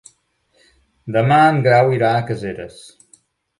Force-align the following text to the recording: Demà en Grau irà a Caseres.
Demà 1.19 1.37
en 1.51 1.61
Grau 1.69 1.93
irà 1.99 2.11
a 2.17 2.25
Caseres. 2.33 2.83